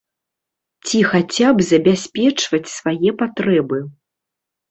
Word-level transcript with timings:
Ці 0.85 1.01
хаця 1.09 1.47
б 1.59 1.65
забяспечваць 1.71 2.73
свае 2.77 3.11
патрэбы. 3.21 3.77